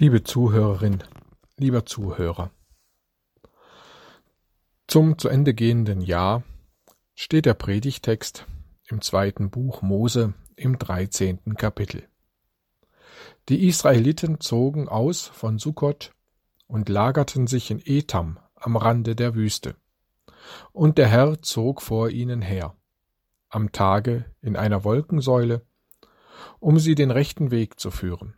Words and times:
Liebe 0.00 0.22
Zuhörerin, 0.22 1.02
lieber 1.56 1.84
Zuhörer, 1.84 2.52
zum 4.86 5.18
zu 5.18 5.28
Ende 5.28 5.54
gehenden 5.54 6.00
Jahr 6.00 6.44
steht 7.16 7.46
der 7.46 7.54
Predigtext 7.54 8.46
im 8.88 9.00
zweiten 9.00 9.50
Buch 9.50 9.82
Mose 9.82 10.34
im 10.54 10.78
dreizehnten 10.78 11.56
Kapitel. 11.56 12.06
Die 13.48 13.66
Israeliten 13.66 14.38
zogen 14.38 14.88
aus 14.88 15.26
von 15.26 15.58
Sukkot 15.58 16.14
und 16.68 16.88
lagerten 16.88 17.48
sich 17.48 17.68
in 17.72 17.82
Etam 17.84 18.38
am 18.54 18.76
Rande 18.76 19.16
der 19.16 19.34
Wüste. 19.34 19.74
Und 20.70 20.96
der 20.96 21.08
Herr 21.08 21.42
zog 21.42 21.82
vor 21.82 22.08
ihnen 22.10 22.40
her, 22.40 22.76
am 23.48 23.72
Tage 23.72 24.26
in 24.42 24.54
einer 24.54 24.84
Wolkensäule, 24.84 25.66
um 26.60 26.78
sie 26.78 26.94
den 26.94 27.10
rechten 27.10 27.50
Weg 27.50 27.80
zu 27.80 27.90
führen 27.90 28.37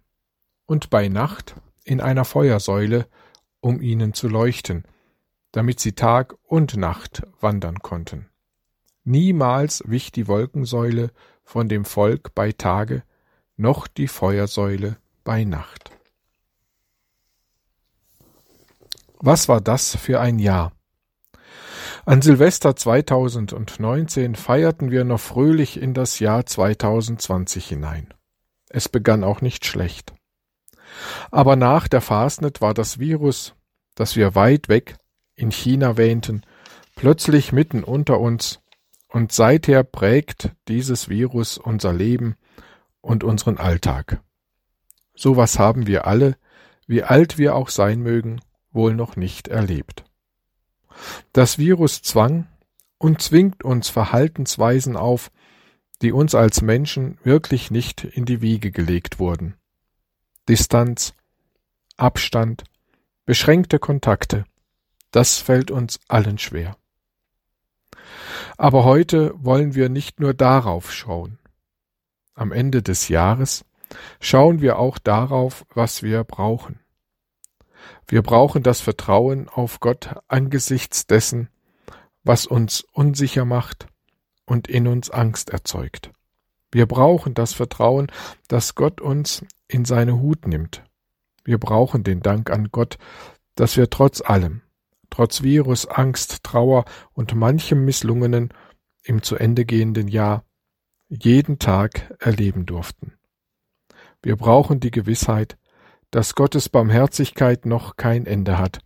und 0.70 0.88
bei 0.88 1.08
Nacht 1.08 1.56
in 1.82 2.00
einer 2.00 2.24
Feuersäule, 2.24 3.08
um 3.58 3.82
ihnen 3.82 4.14
zu 4.14 4.28
leuchten, 4.28 4.84
damit 5.50 5.80
sie 5.80 5.96
Tag 5.96 6.36
und 6.44 6.76
Nacht 6.76 7.24
wandern 7.40 7.80
konnten. 7.80 8.28
Niemals 9.02 9.82
wich 9.84 10.12
die 10.12 10.28
Wolkensäule 10.28 11.10
von 11.42 11.68
dem 11.68 11.84
Volk 11.84 12.36
bei 12.36 12.52
Tage, 12.52 13.02
noch 13.56 13.88
die 13.88 14.06
Feuersäule 14.06 14.98
bei 15.24 15.42
Nacht. 15.42 15.90
Was 19.18 19.48
war 19.48 19.60
das 19.60 19.96
für 19.96 20.20
ein 20.20 20.38
Jahr? 20.38 20.70
An 22.06 22.22
Silvester 22.22 22.76
2019 22.76 24.36
feierten 24.36 24.92
wir 24.92 25.02
noch 25.02 25.18
fröhlich 25.18 25.82
in 25.82 25.94
das 25.94 26.20
Jahr 26.20 26.46
2020 26.46 27.66
hinein. 27.66 28.14
Es 28.68 28.88
begann 28.88 29.24
auch 29.24 29.40
nicht 29.40 29.66
schlecht. 29.66 30.14
Aber 31.30 31.56
nach 31.56 31.88
der 31.88 32.00
Fastnet 32.00 32.60
war 32.60 32.74
das 32.74 32.98
Virus, 32.98 33.54
das 33.94 34.16
wir 34.16 34.34
weit 34.34 34.68
weg 34.68 34.96
in 35.34 35.50
China 35.50 35.96
wähnten, 35.96 36.42
plötzlich 36.96 37.52
mitten 37.52 37.84
unter 37.84 38.20
uns, 38.20 38.60
und 39.08 39.32
seither 39.32 39.82
prägt 39.82 40.52
dieses 40.68 41.08
Virus 41.08 41.58
unser 41.58 41.92
Leben 41.92 42.36
und 43.00 43.24
unseren 43.24 43.58
Alltag. 43.58 44.22
So 45.14 45.36
was 45.36 45.58
haben 45.58 45.86
wir 45.86 46.06
alle, 46.06 46.36
wie 46.86 47.02
alt 47.02 47.36
wir 47.36 47.54
auch 47.54 47.68
sein 47.68 48.00
mögen, 48.00 48.40
wohl 48.72 48.94
noch 48.94 49.16
nicht 49.16 49.48
erlebt. 49.48 50.04
Das 51.32 51.58
Virus 51.58 52.02
zwang 52.02 52.46
und 52.98 53.20
zwingt 53.20 53.64
uns 53.64 53.88
Verhaltensweisen 53.88 54.96
auf, 54.96 55.30
die 56.02 56.12
uns 56.12 56.34
als 56.34 56.62
Menschen 56.62 57.18
wirklich 57.22 57.70
nicht 57.70 58.04
in 58.04 58.24
die 58.24 58.40
Wiege 58.40 58.70
gelegt 58.70 59.18
wurden. 59.18 59.54
Distanz, 60.50 61.14
Abstand, 61.96 62.64
beschränkte 63.24 63.78
Kontakte, 63.78 64.46
das 65.12 65.38
fällt 65.38 65.70
uns 65.70 66.00
allen 66.08 66.38
schwer. 66.38 66.76
Aber 68.56 68.82
heute 68.82 69.32
wollen 69.36 69.76
wir 69.76 69.88
nicht 69.88 70.18
nur 70.18 70.34
darauf 70.34 70.92
schauen. 70.92 71.38
Am 72.34 72.50
Ende 72.50 72.82
des 72.82 73.06
Jahres 73.06 73.64
schauen 74.18 74.60
wir 74.60 74.80
auch 74.80 74.98
darauf, 74.98 75.64
was 75.72 76.02
wir 76.02 76.24
brauchen. 76.24 76.80
Wir 78.08 78.22
brauchen 78.22 78.64
das 78.64 78.80
Vertrauen 78.80 79.48
auf 79.48 79.78
Gott 79.78 80.16
angesichts 80.26 81.06
dessen, 81.06 81.48
was 82.24 82.46
uns 82.46 82.84
unsicher 82.90 83.44
macht 83.44 83.86
und 84.46 84.66
in 84.66 84.88
uns 84.88 85.10
Angst 85.10 85.50
erzeugt. 85.50 86.10
Wir 86.72 86.86
brauchen 86.86 87.34
das 87.34 87.52
Vertrauen, 87.52 88.08
dass 88.48 88.74
Gott 88.74 89.00
uns 89.00 89.44
in 89.66 89.84
seine 89.84 90.20
Hut 90.20 90.46
nimmt. 90.46 90.84
Wir 91.44 91.58
brauchen 91.58 92.04
den 92.04 92.20
Dank 92.20 92.50
an 92.50 92.68
Gott, 92.70 92.98
dass 93.54 93.76
wir 93.76 93.90
trotz 93.90 94.20
allem, 94.20 94.62
trotz 95.10 95.42
Virus, 95.42 95.86
Angst, 95.86 96.44
Trauer 96.44 96.84
und 97.12 97.34
manchem 97.34 97.84
Misslungenen 97.84 98.52
im 99.02 99.22
zu 99.22 99.36
Ende 99.36 99.64
gehenden 99.64 100.08
Jahr 100.08 100.44
jeden 101.08 101.58
Tag 101.58 102.14
erleben 102.20 102.66
durften. 102.66 103.14
Wir 104.22 104.36
brauchen 104.36 104.80
die 104.80 104.90
Gewissheit, 104.90 105.56
dass 106.10 106.34
Gottes 106.34 106.68
Barmherzigkeit 106.68 107.66
noch 107.66 107.96
kein 107.96 108.26
Ende 108.26 108.58
hat, 108.58 108.80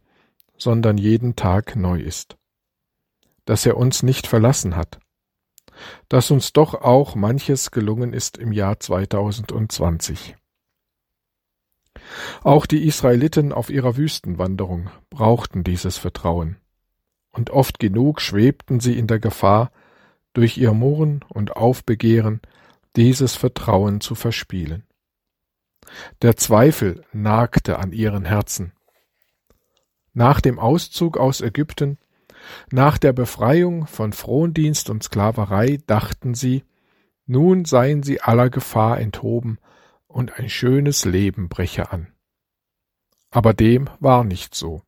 sondern 0.57 0.97
jeden 0.97 1.37
Tag 1.37 1.77
neu 1.77 2.01
ist. 2.01 2.37
Dass 3.45 3.67
er 3.67 3.77
uns 3.77 4.03
nicht 4.03 4.27
verlassen 4.27 4.77
hat, 4.77 5.01
dass 6.09 6.31
uns 6.31 6.53
doch 6.53 6.75
auch 6.75 7.15
manches 7.15 7.71
gelungen 7.71 8.13
ist 8.13 8.39
im 8.39 8.53
Jahr 8.53 8.79
2020. 8.79 10.37
Auch 12.43 12.67
die 12.67 12.87
Israeliten 12.87 13.53
auf 13.53 13.71
ihrer 13.71 13.97
Wüstenwanderung 13.97 14.91
brauchten 15.11 15.65
dieses 15.65 15.97
Vertrauen, 15.97 16.57
und 17.31 17.51
oft 17.51 17.79
genug 17.79 18.21
schwebten 18.21 18.81
sie 18.81 18.99
in 18.99 19.07
der 19.07 19.19
Gefahr, 19.21 19.71
durch 20.33 20.59
ihr 20.59 20.73
Murren 20.73 21.25
und 21.29 21.57
Aufbegehren 21.57 22.41
dieses 22.97 23.37
Vertrauen 23.37 24.01
zu 24.01 24.15
verspielen. 24.15 24.85
Der 26.23 26.37
Zweifel 26.37 27.05
nagte 27.13 27.79
an 27.79 27.93
ihren 27.93 28.25
Herzen. 28.25 28.73
Nach 30.13 30.41
dem 30.41 30.59
Auszug 30.59 31.19
aus 31.19 31.41
Ägypten 31.41 31.99
nach 32.71 32.99
der 32.99 33.13
Befreiung 33.13 33.87
von 33.87 34.13
Frondienst 34.13 34.91
und 34.91 35.03
Sklaverei 35.03 35.79
dachten 35.87 36.35
sie, 36.35 36.65
nun 37.27 37.65
seien 37.65 38.03
sie 38.03 38.21
aller 38.21 38.51
Gefahr 38.51 39.01
enthoben 39.01 39.59
und 40.07 40.39
ein 40.39 40.49
schönes 40.49 41.05
Leben 41.05 41.49
breche 41.49 41.91
an. 41.91 42.13
Aber 43.31 43.55
dem 43.55 43.91
war 44.01 44.25
nicht 44.25 44.55
so. 44.55 44.83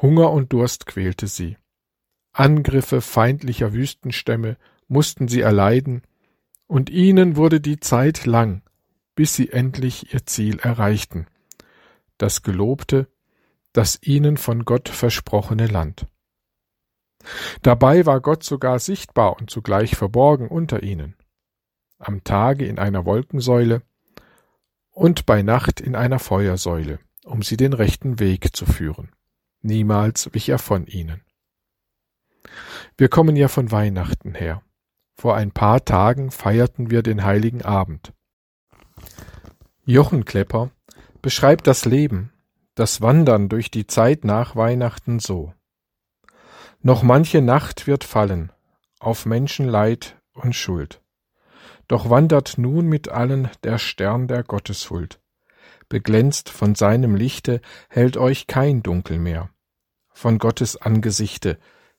Hunger 0.00 0.30
und 0.30 0.52
Durst 0.52 0.86
quälte 0.86 1.26
sie. 1.26 1.56
Angriffe 2.32 3.00
feindlicher 3.00 3.72
Wüstenstämme 3.72 4.56
mussten 4.88 5.28
sie 5.28 5.40
erleiden, 5.40 6.02
und 6.66 6.88
ihnen 6.88 7.34
wurde 7.34 7.60
die 7.60 7.80
Zeit 7.80 8.26
lang, 8.26 8.62
bis 9.16 9.34
sie 9.34 9.50
endlich 9.50 10.14
ihr 10.14 10.24
Ziel 10.24 10.60
erreichten, 10.60 11.26
das 12.16 12.42
gelobte, 12.42 13.08
das 13.72 13.98
ihnen 14.02 14.36
von 14.36 14.64
Gott 14.64 14.88
versprochene 14.88 15.66
Land. 15.66 16.06
Dabei 17.62 18.06
war 18.06 18.20
Gott 18.20 18.42
sogar 18.42 18.78
sichtbar 18.78 19.36
und 19.38 19.50
zugleich 19.50 19.96
verborgen 19.96 20.48
unter 20.48 20.82
ihnen, 20.82 21.16
am 21.98 22.24
Tage 22.24 22.66
in 22.66 22.78
einer 22.78 23.04
Wolkensäule 23.04 23.82
und 24.90 25.26
bei 25.26 25.42
Nacht 25.42 25.80
in 25.80 25.94
einer 25.94 26.18
Feuersäule, 26.18 26.98
um 27.24 27.42
sie 27.42 27.56
den 27.56 27.72
rechten 27.72 28.18
Weg 28.18 28.56
zu 28.56 28.66
führen. 28.66 29.12
Niemals 29.62 30.32
wich 30.32 30.48
er 30.48 30.58
von 30.58 30.86
ihnen. 30.86 31.22
Wir 32.96 33.08
kommen 33.08 33.36
ja 33.36 33.48
von 33.48 33.70
Weihnachten 33.70 34.34
her. 34.34 34.62
Vor 35.14 35.36
ein 35.36 35.52
paar 35.52 35.84
Tagen 35.84 36.30
feierten 36.30 36.90
wir 36.90 37.02
den 37.02 37.24
heiligen 37.24 37.62
Abend. 37.62 38.14
Jochen 39.84 40.24
Klepper 40.24 40.70
beschreibt 41.20 41.66
das 41.66 41.84
Leben, 41.84 42.32
das 42.80 43.02
Wandern 43.02 43.50
durch 43.50 43.70
die 43.70 43.86
Zeit 43.86 44.24
nach 44.24 44.56
Weihnachten 44.56 45.18
so. 45.20 45.52
Noch 46.80 47.02
manche 47.02 47.42
Nacht 47.42 47.86
wird 47.86 48.04
fallen 48.04 48.52
auf 48.98 49.26
Menschenleid 49.26 50.16
und 50.32 50.54
Schuld. 50.54 51.02
Doch 51.88 52.08
wandert 52.08 52.56
nun 52.56 52.86
mit 52.86 53.10
allen 53.10 53.50
der 53.64 53.76
Stern 53.76 54.28
der 54.28 54.44
Gotteshuld. 54.44 55.20
Beglänzt 55.90 56.48
von 56.48 56.74
seinem 56.74 57.16
Lichte 57.16 57.60
hält 57.90 58.16
euch 58.16 58.46
kein 58.46 58.82
Dunkel 58.82 59.18
mehr. 59.18 59.50
Von 60.08 60.38
Gottes 60.38 60.78
Angesichte 60.78 61.58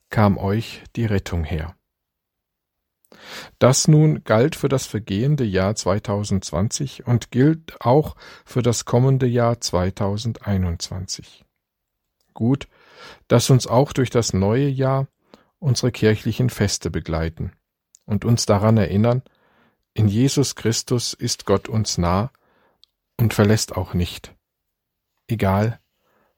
kam 0.10 0.40
euch 0.40 0.84
die 0.96 1.06
Rettung 1.06 1.44
her. 1.44 1.76
Das 3.60 3.88
nun 3.88 4.24
galt 4.24 4.56
für 4.56 4.70
das 4.70 4.86
vergehende 4.86 5.44
Jahr 5.44 5.76
2020 5.76 7.06
und 7.06 7.32
gilt 7.32 7.80
auch 7.82 8.16
für 8.46 8.62
das 8.62 8.86
kommende 8.86 9.28
Jahr 9.28 9.62
2021. 9.62 11.46
Gut, 12.34 12.68
dass 13.28 13.50
uns 13.50 13.68
auch 13.68 13.94
durch 13.94 14.10
das 14.10 14.34
neue 14.34 14.68
Jahr 14.68 15.08
unsere 15.60 15.92
kirchlichen 15.92 16.50
Feste 16.50 16.90
begleiten 16.90 17.52
und 18.06 18.26
uns 18.26 18.46
daran 18.46 18.78
erinnern, 18.78 19.22
in 19.94 20.08
Jesus 20.08 20.56
Christus 20.56 21.14
ist 21.14 21.46
Gott 21.46 21.68
uns 21.68 21.98
nah 21.98 22.32
und 23.18 23.34
verlässt 23.34 23.76
auch 23.76 23.94
nicht, 23.94 24.34
egal 25.28 25.80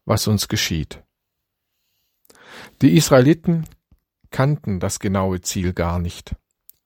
was 0.06 0.28
uns 0.28 0.48
geschieht. 0.48 1.02
Die 2.82 2.96
Israeliten 2.98 3.66
kannten 4.32 4.80
das 4.80 5.00
genaue 5.00 5.42
Ziel 5.42 5.74
gar 5.74 6.00
nicht. 6.00 6.36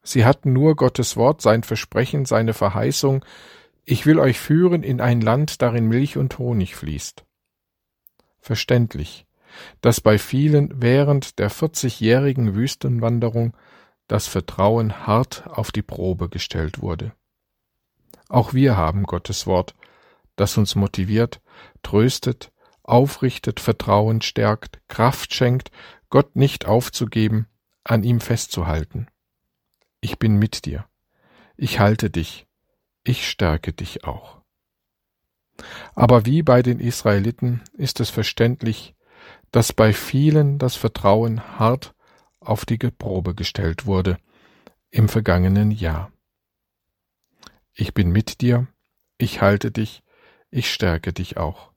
Sie 0.08 0.24
hatten 0.24 0.54
nur 0.54 0.78
Gottes 0.78 1.18
Wort, 1.18 1.42
sein 1.42 1.64
Versprechen, 1.64 2.24
seine 2.24 2.54
Verheißung, 2.54 3.26
ich 3.84 4.06
will 4.06 4.20
euch 4.20 4.40
führen 4.40 4.82
in 4.82 5.02
ein 5.02 5.20
Land, 5.20 5.62
darin 5.62 5.86
Milch 5.86 6.16
und 6.16 6.40
Honig 6.40 6.78
fließt. 6.78 7.26
Verständlich, 8.40 9.26
dass 9.82 10.00
bei 10.00 10.18
vielen 10.18 10.82
während 10.82 11.40
der 11.40 11.50
vierzigjährigen 11.50 12.56
Wüstenwanderung 12.56 13.58
das 14.08 14.28
Vertrauen 14.28 15.06
hart 15.06 15.46
auf 15.46 15.74
die 15.74 15.82
Probe 15.82 16.30
gestellt 16.30 16.82
wurde. 16.82 17.12
Auch 18.30 18.54
wir 18.54 18.78
haben 18.78 19.04
Gottes 19.04 19.46
Wort, 19.46 19.76
das 20.38 20.58
uns 20.58 20.76
motiviert, 20.76 21.42
tröstet, 21.84 22.54
aufrichtet, 22.82 23.60
Vertrauen 23.60 24.22
stärkt, 24.22 24.80
Kraft 24.88 25.34
schenkt, 25.34 25.70
Gott 26.10 26.38
nicht 26.38 26.66
aufzugeben, 26.66 27.48
an 27.84 28.06
ihm 28.06 28.22
festzuhalten. 28.22 29.08
Ich 30.02 30.20
bin 30.20 30.38
mit 30.38 30.66
dir. 30.66 30.88
Ich 31.56 31.80
halte 31.80 32.10
dich. 32.10 32.48
Ich 33.04 33.28
stärke 33.28 33.74
dich 33.74 34.04
auch. 34.04 34.42
Aber 35.96 36.26
wie 36.26 36.44
bei 36.44 36.62
den 36.62 36.80
Israeliten 36.80 37.62
ist 37.74 38.00
es 38.00 38.10
verständlich, 38.10 38.96
dass 39.52 39.74
bei 39.74 39.94
vielen 39.94 40.60
das 40.60 40.76
Vertrauen 40.76 41.60
hart 41.60 41.96
auf 42.40 42.66
die 42.66 42.78
Probe 42.78 43.34
gestellt 43.34 43.86
wurde 43.86 44.18
im 44.92 45.10
vergangenen 45.10 45.72
Jahr. 45.72 46.12
Ich 47.74 47.94
bin 47.94 48.12
mit 48.12 48.42
dir, 48.42 48.68
ich 49.18 49.42
halte 49.42 49.72
dich, 49.72 50.04
ich 50.50 50.72
stärke 50.72 51.14
dich 51.14 51.38
auch. 51.38 51.72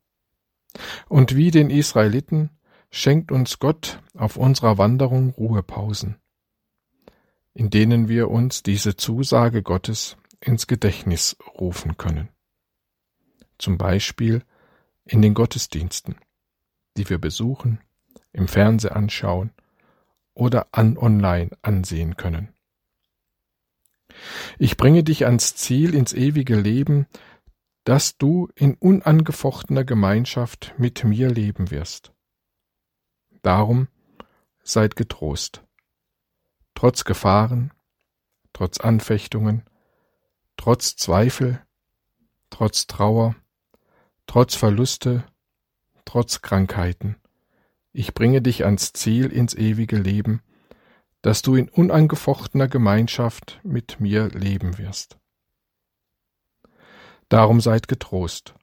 Und 1.09 1.35
wie 1.37 1.51
den 1.51 1.71
Israeliten 1.71 2.51
schenkt 2.91 3.33
uns 3.33 3.59
Gott 3.59 4.03
auf 4.15 4.37
unserer 4.37 4.79
Wanderung 4.79 5.31
Ruhepausen, 5.31 6.17
in 7.55 7.71
denen 7.71 8.09
wir 8.09 8.31
uns 8.31 8.63
diese 8.63 8.97
Zusage 8.97 9.63
Gottes 9.63 10.17
ins 10.41 10.67
Gedächtnis 10.67 11.37
rufen 11.59 11.97
können. 11.97 12.29
Zum 13.59 13.77
Beispiel 13.77 14.43
in 15.05 15.23
den 15.23 15.35
Gottesdiensten, 15.35 16.17
die 16.97 17.09
wir 17.09 17.19
besuchen, 17.19 17.81
im 18.33 18.49
Fernseh 18.49 18.91
anschauen 18.91 19.53
oder 20.35 20.69
an 20.73 20.97
online 20.97 21.51
ansehen 21.63 22.17
können. 22.17 22.55
Ich 24.59 24.77
bringe 24.77 25.05
dich 25.05 25.27
ans 25.27 25.55
Ziel, 25.55 25.95
ins 25.95 26.13
ewige 26.13 26.57
Leben, 26.57 27.07
dass 27.85 28.17
du 28.19 28.49
in 28.55 28.75
unangefochtener 28.75 29.85
Gemeinschaft 29.85 30.75
mit 30.79 31.05
mir 31.05 31.31
leben 31.31 31.71
wirst. 31.71 32.13
Darum 33.43 33.89
seid 34.63 34.97
getrost. 34.97 35.63
Trotz 36.75 37.05
Gefahren, 37.05 37.73
trotz 38.53 38.79
Anfechtungen, 38.79 39.65
trotz 40.57 40.97
Zweifel, 40.97 41.61
trotz 42.51 42.87
Trauer, 42.87 43.35
trotz 44.27 44.55
Verluste, 44.55 45.25
trotz 46.05 46.43
Krankheiten. 46.43 47.17
Ich 47.93 48.15
bringe 48.15 48.43
dich 48.43 48.65
ans 48.65 48.93
Ziel 48.93 49.27
ins 49.27 49.55
ewige 49.55 49.97
Leben, 49.97 50.43
dass 51.23 51.43
du 51.43 51.55
in 51.55 51.69
unangefochtener 51.69 52.69
Gemeinschaft 52.69 53.61
mit 53.63 54.01
mir 54.01 54.29
leben 54.29 54.79
wirst. 54.79 55.19
Darum 57.29 57.61
seid 57.61 57.89
getrost. 57.89 58.55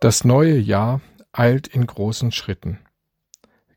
Das 0.00 0.24
neue 0.24 0.58
Jahr 0.58 1.00
eilt 1.32 1.66
in 1.66 1.86
großen 1.86 2.32
Schritten, 2.32 2.78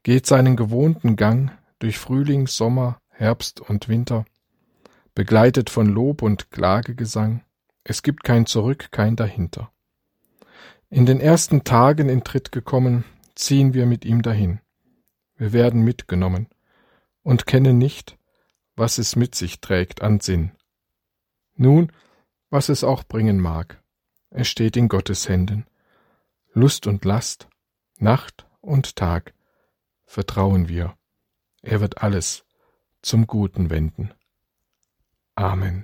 geht 0.03 0.25
seinen 0.25 0.55
gewohnten 0.55 1.15
Gang 1.15 1.51
durch 1.79 1.97
Frühling, 1.97 2.47
Sommer, 2.47 3.01
Herbst 3.09 3.59
und 3.61 3.89
Winter, 3.89 4.25
begleitet 5.15 5.69
von 5.69 5.87
Lob 5.87 6.21
und 6.21 6.51
Klagegesang, 6.51 7.43
es 7.83 8.03
gibt 8.03 8.23
kein 8.23 8.45
Zurück, 8.45 8.89
kein 8.91 9.15
Dahinter. 9.15 9.71
In 10.89 11.05
den 11.05 11.19
ersten 11.19 11.63
Tagen 11.63 12.09
in 12.09 12.23
Tritt 12.23 12.51
gekommen, 12.51 13.03
ziehen 13.35 13.73
wir 13.73 13.85
mit 13.85 14.05
ihm 14.05 14.21
dahin. 14.21 14.59
Wir 15.37 15.53
werden 15.53 15.81
mitgenommen 15.83 16.47
und 17.23 17.47
kennen 17.47 17.77
nicht, 17.77 18.17
was 18.75 18.97
es 18.97 19.15
mit 19.15 19.35
sich 19.35 19.61
trägt 19.61 20.01
an 20.01 20.19
Sinn. 20.19 20.51
Nun, 21.55 21.91
was 22.49 22.69
es 22.69 22.83
auch 22.83 23.03
bringen 23.03 23.39
mag, 23.39 23.81
es 24.29 24.47
steht 24.47 24.77
in 24.77 24.87
Gottes 24.87 25.29
Händen. 25.29 25.65
Lust 26.53 26.87
und 26.87 27.05
Last, 27.05 27.47
Nacht 27.97 28.45
und 28.61 28.95
Tag, 28.95 29.33
vertrauen 30.05 30.67
wir. 30.67 30.95
Er 31.69 31.81
wird 31.81 32.01
alles 32.01 32.45
zum 33.03 33.27
Guten 33.27 33.69
wenden. 33.69 34.11
Amen. 35.35 35.83